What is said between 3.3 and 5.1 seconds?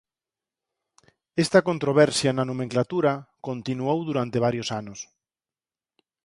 continuou durante varios anos.